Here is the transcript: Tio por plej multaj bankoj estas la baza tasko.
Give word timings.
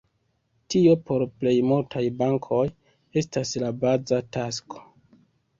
Tio 0.75 0.93
por 1.09 1.25
plej 1.41 1.53
multaj 1.73 2.03
bankoj 2.23 2.63
estas 3.23 3.55
la 3.65 3.71
baza 3.85 4.23
tasko. 4.39 4.83